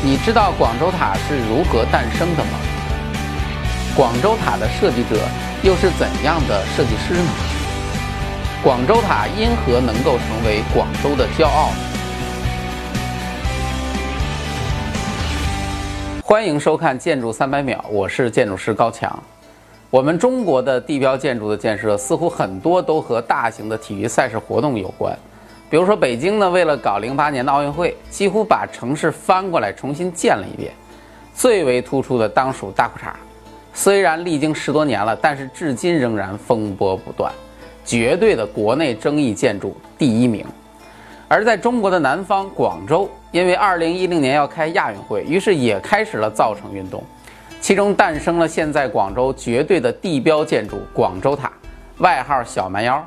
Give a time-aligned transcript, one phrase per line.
[0.00, 2.50] 你知道广州塔是如何诞生的吗？
[3.96, 5.16] 广州塔的设计者
[5.64, 7.30] 又是怎样的设计师呢？
[8.62, 11.70] 广州塔因何能够成为广州的骄傲？
[16.22, 19.20] 欢迎收看《建筑三百秒》，我是建筑师高强。
[19.90, 25.18] 我们中国的地标建筑的建设，似乎很多都和大型的体育赛事活动有关。
[25.70, 30.72] 比如说北京呢，为了搞零八年的奥运会，几乎把城市翻过来重新建了一遍。
[31.34, 33.12] 最为突出的当属大裤衩，
[33.72, 37.30] 虽然历经十多年了，但是至今仍然风波不断，
[37.84, 40.44] 绝对的国内争议建筑第一名。
[41.28, 47.04] 而在中国的南方广州，因为二零一零年要开亚运会，于是也开始了造城运动，
[47.60, 51.52] 其中诞生了现在广州绝对的地标建筑——广州塔，
[51.98, 53.06] 外号“小蛮腰”。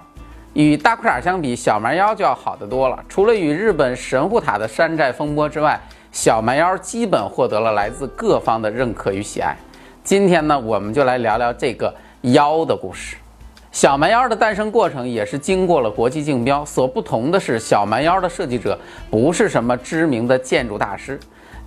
[0.54, 3.04] 与大裤衩相比，小蛮腰就要好得多了。
[3.08, 5.80] 除了与日本神户塔的山寨风波之外，
[6.12, 9.56] 小蛮腰基本获得了来自各方的认可与喜爱。
[10.04, 13.16] 今天呢，我们就来聊聊这个腰的故事。
[13.72, 16.66] 小蛮腰的诞生过程也是经过了国际竞标。
[16.66, 18.78] 所不同的是，小蛮腰的设计者
[19.10, 21.18] 不是什么知名的建筑大师，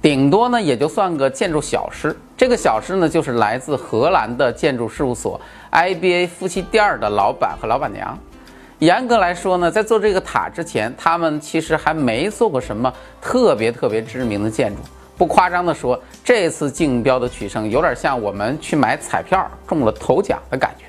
[0.03, 2.15] 顶多呢也就算个建筑小师。
[2.37, 5.41] 这个小师呢，就是来自荷兰的建筑事务所
[5.73, 8.19] IBA 夫妻店的老板和老板娘。
[8.85, 14.83] 严格来说呢，在做这个塔之前，他们其实还没做过什么特别特别知名的建筑。
[15.17, 20.85] 不夸张地说，这次竞标的取胜有点像我们去买彩票中了头奖的感觉。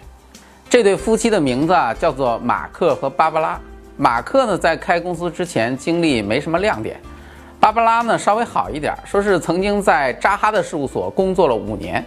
[0.70, 3.58] 这对夫妻的名字啊，叫做马克和芭芭拉。
[3.96, 7.00] 马克呢，在开公司之前经历没什么亮点，
[7.62, 12.04] 芭芭拉呢稍微好一点，说是曾经在扎哈的事务所工作了五年。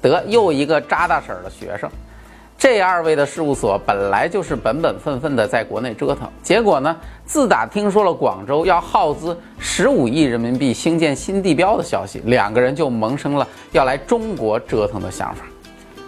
[0.00, 1.90] 得，又一个扎大婶的学生。
[2.58, 15.44] 这二位的事务所本来就是本本分分的在国内折腾，结果呢，自打听说了广州要耗资十五亿人民币兴建新地标的消息，两个人就萌生了要来中国折腾的想法。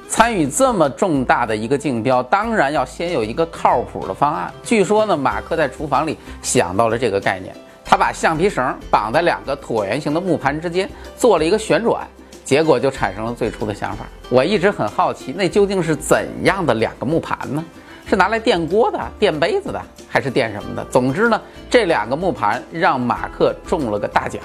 [0.09, 4.53] 参与这么重大的一个竞标，当然要先有一个靠谱的方案。
[4.65, 7.55] 据说呢，马克在厨房里想到了这个概念，
[7.85, 12.05] 他把橡皮绳绑在两个椭圆形的木盘之间，做了一个旋转。
[12.51, 14.05] 结果就产生了最初的想法。
[14.29, 17.65] 我一直很好奇，那究竟是怎样的两个木盘呢？
[18.05, 20.85] 是拿来垫锅的、垫杯子的，还是垫什么的？
[20.87, 21.41] 总之呢，
[21.71, 24.43] 这两个木盘让马克中了个大奖。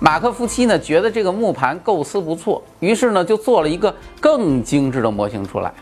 [0.00, 5.72] 马克夫妻呢觉得这个木盘构思不错，于是呢就做了一个更精致的模型出来。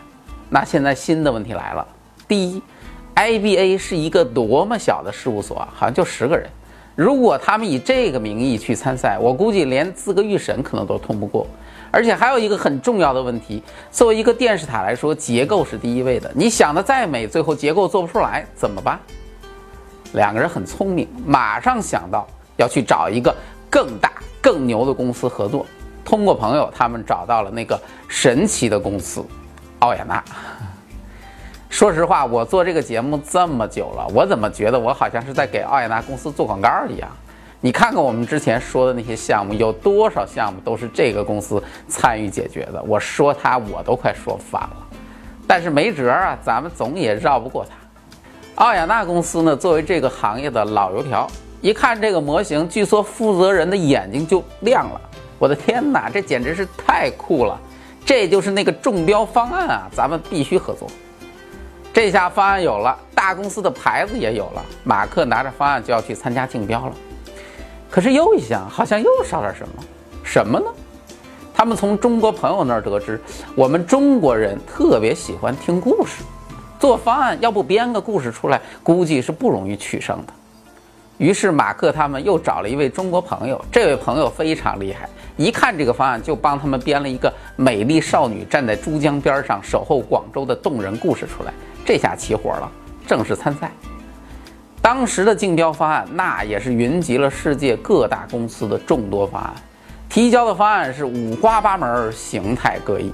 [0.47, 1.83] 那现在新的问题来了：
[2.27, 2.61] 第一
[3.15, 6.47] ，IBA 是一个多么小的事务所啊，好像就十个人。
[6.95, 11.47] 如果他们以这个名义去参赛，我估计连资格预审可能都通不过。
[11.89, 16.31] 而且还有一个很重要的问题，作为一个电视塔来说，结构是第一位的。
[16.33, 18.97] 你想的再美，最后结构做不出来怎么办？
[20.13, 23.35] 两个人很聪明，马上想到要去找一个
[23.69, 25.65] 更大、更牛的公司合作。
[26.03, 29.25] 通过朋友，他们找到了那个神奇的公司——
[29.79, 30.23] 奥雅纳。
[31.81, 37.09] 说实话，我做这个节目这么久了，我怎么觉得我好像是在给奥雅纳公司做广告一样？
[37.59, 42.83] 你看看我们之前说的那些项目，有多少项目都是这个公司参与解决的？
[42.83, 44.77] 我说它，我都快说反了。
[45.47, 48.63] 但是没辙啊，咱们总也绕不过它。
[48.63, 51.27] 奥雅纳公司呢，作为这个行业的老油条，
[51.61, 55.01] 一看这个模型，据说负责人的眼睛就亮了。
[55.39, 57.59] 我的天哪，这简直是太酷了！
[58.05, 60.87] 这就是那个中标方案啊，咱们必须合作。
[61.93, 66.93] 这下方案有了，大公司的牌子也有了，马克拿着方案就要去参加竞标了。
[67.89, 69.83] 可是又一想，好像又少点什么，
[70.23, 70.65] 什么呢？
[71.53, 73.19] 他们从中国朋友那儿得知，
[73.55, 76.23] 我们中国人特别喜欢听故事，
[76.79, 80.33] 做方案要不编个故事出来，估计是不容易取胜的。
[81.17, 91.53] 于是马克他们又找了一位中国朋友，这位朋友非常厉害，一看这个方案就帮他们编了一个美丽少女站在珠江边上守候广州的动人故事出来。
[91.85, 92.71] 这下起火了，
[93.07, 93.71] 正式参赛。
[94.81, 99.53] 当时的竞标方案，那也是云集了世界各大公司的众多方案，
[100.09, 103.13] 提交的方案是五花八门，形态各异。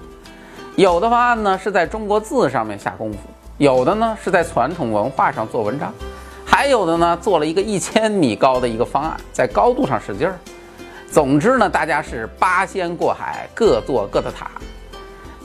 [0.75, 3.19] 有的方案呢是在中国字上面下功夫，
[3.57, 5.93] 有的呢是在传统文化上做文章，
[6.45, 10.37] 还有的呢做了一个 一千米高的一个方案，在高度上使劲儿。
[11.11, 14.51] 总之呢，大家是八仙过海，各做各的塔。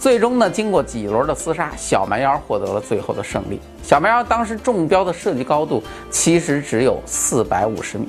[0.03, 3.61] 最终呢，经过几轮的厮杀，小蛮腰获得了最后的胜利。
[3.85, 8.09] 小蛮腰当时中标的设计高度其实只有四百五十米。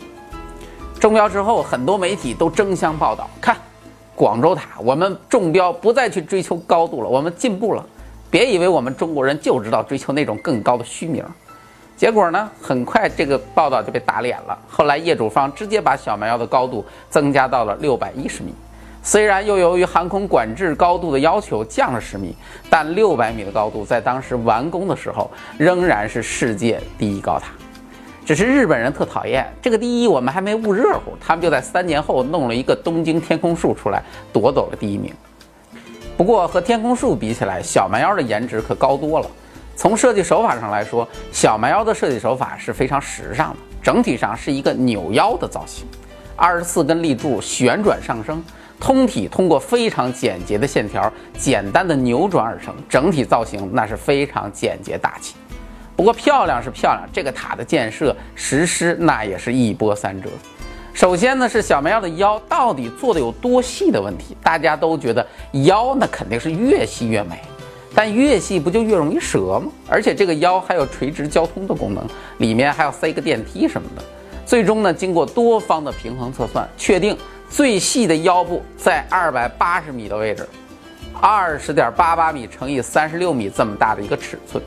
[1.00, 3.56] 中标之后，很多媒体都争相报道，看
[4.16, 7.86] 广州塔，我们中标不再去追求高度了，我们进步了。
[8.32, 11.24] 别以为我们中国人就知道追求那种更高的虚名。
[11.96, 14.58] 结果呢，很快这个报道就被打脸了。
[14.68, 18.52] 后来业主方直接把小蛮腰的高度增加到了六百一十米。
[19.06, 22.34] 虽然又由于航空管制高度的要求降了十米，
[22.70, 27.52] 但六百米的高度在当时完工的时候仍然是世界第一高塔。
[28.26, 34.02] 只是日本人特讨厌这个第一，我们还没捂热乎，他们就在三年后弄了一个东京天空树出来，
[34.32, 35.14] 夺走了第一名。
[36.16, 39.28] 不过和天空树比起来，小蛮腰的颜值可高多了。
[39.76, 45.86] 从设计手法上来说，小蛮腰的设计手法是非常时尚的，整体上是一个扭腰的造型，
[46.38, 48.42] 二十四根立柱旋转上升。
[48.80, 55.36] 通体通过非常简洁的线条，简单的扭转而成，整体造型那是非常简洁大气。
[55.96, 60.30] 不过漂亮是漂亮，这个塔的建设实施那也是一波三折。
[60.94, 65.26] 首先呢是小蛮腰的腰到底做的有多细的问题，大家都觉得
[65.66, 67.40] 腰那肯定是越细越美，
[67.96, 69.72] 但越细不就越容易折吗？
[69.88, 72.06] 而且这个腰还有垂直交通的功能，
[72.40, 74.04] 里面还要塞个电梯什么的。
[74.46, 77.18] 最终呢经过多方的平衡测算，确定。
[77.54, 80.50] 最细的腰部在二百八十米的位置，
[81.22, 84.62] 二十点八八米乘以三十六米这么大的一个尺寸，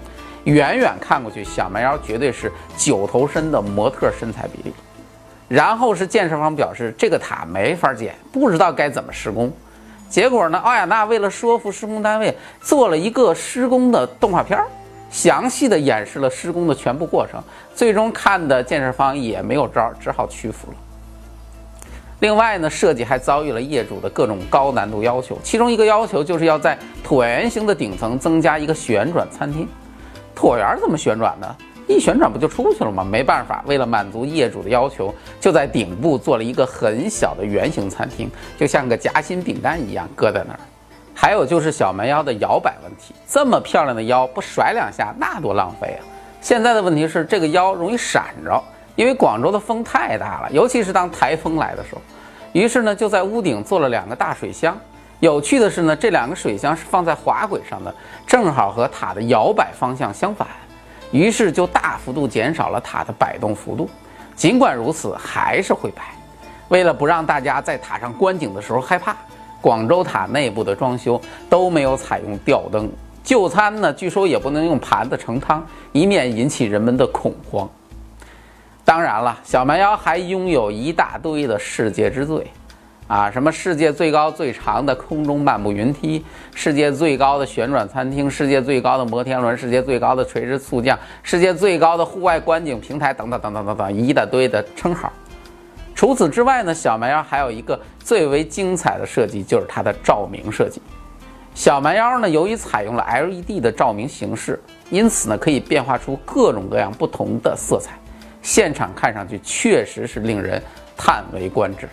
[0.45, 4.73] 远远看过去，小蛮腰绝对是九头身的模特身材比例。
[5.49, 9.53] 然后是建设方表示这个塔没法建，不知道该怎么施工。
[10.09, 14.63] 结果呢，奥雅纳为了说服施工单位，做了一个施工的动画片，
[15.11, 17.43] 详细的演示了施工的全部过程。
[17.75, 20.77] 最终看的建设方也没有招，只好屈服了。
[22.21, 29.69] 另外呢，设计还遭遇了业主的各种高难度要求，其中一个要求就是要在椭圆形的顶层增加一个旋转餐厅。
[30.35, 31.57] 椭圆怎么旋转呢？
[31.87, 33.05] 一旋转不就出去了吗？
[33.05, 40.61] 没办法，为了满足业主的要求，就在顶部做了一个很小的圆形餐厅，就像个夹心饼干一样搁在那儿。
[41.15, 46.03] 还有就是小蛮腰的摇摆问题，这么漂亮的腰不甩两下那多浪费啊！
[46.41, 48.63] 现在的问题是这个腰容易闪着。
[48.97, 52.01] 因为广州的风太大了，尤其是当台风来的时候，
[52.53, 54.77] 于是呢就在屋顶做了两个大水箱。
[55.21, 57.95] 有趣的是呢，这两个水箱是放在滑轨上的，
[58.27, 60.47] 正好和塔的摇摆方向相反，
[61.11, 63.89] 于是就大幅度减少了塔的摆动幅度。
[64.35, 66.03] 尽管如此，还是会摆。
[66.69, 69.17] 为了不让大家在塔上观景的时候害怕，
[69.61, 72.91] 广州塔内部的装修都没有采用吊灯。
[73.25, 77.69] 就餐呢，据说也不能用盘子盛汤，以免引起人们的恐慌。
[78.87, 82.49] 当然了，小蛮腰还拥有一大堆的世界之最，
[83.09, 86.25] 啊，什么世界最高最长的空中漫步云梯，
[86.55, 95.13] 世界最高的旋转餐厅，世界最高的摩天轮，世界最高的垂直速降，世界最高的户外观景平台，等等等等等等，一大堆的称号。
[95.93, 100.81] 除此之外呢，小蛮腰还有一个最为精彩的设计，就是它的照明设计。
[101.57, 107.99] 小蛮腰呢，由于采用了 LED 的照明形式，因此呢，可以变化出各种各样不同的色彩。
[108.47, 110.63] 现场看上去确实是令人
[110.97, 111.89] 叹为观止。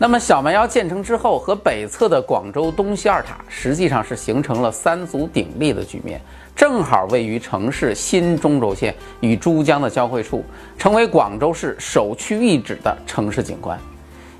[0.00, 6.20] 那么小蛮腰建成之后，和北侧的广州东西二塔实际上是形成了三足鼎立的局面，
[6.56, 10.44] 正好位于城市新中轴线与珠江的交汇处，
[10.76, 13.78] 成为广州市首屈一指的城市景观。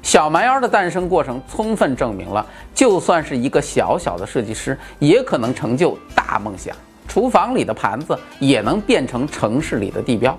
[0.02, 2.44] 小蛮腰的诞生过程充分证明了，
[2.74, 6.76] 就算是一个小小的设计师，也可能成就大梦想。
[7.06, 10.36] 厨房里的盘子也能变成城市里的地标。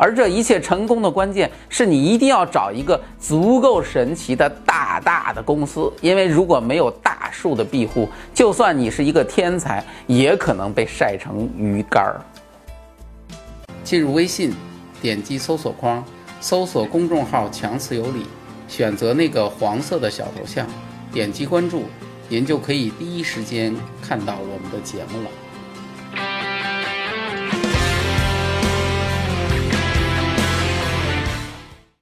[0.00, 12.18] 而这一切成功的关键是你一定要找一个足够神奇的大大的公司，因为如果没有大树的庇护，就算你是一个天才，也可能被晒成鱼干儿。
[13.84, 14.54] 进入微信，
[15.02, 16.02] 点击搜索框，
[16.40, 18.24] 搜索公众号“强词有理”，
[18.66, 20.66] 选择那个黄色的小头像，
[21.12, 21.82] 点击关注，
[22.26, 25.28] 您就可以第一时间看到我们的节目了。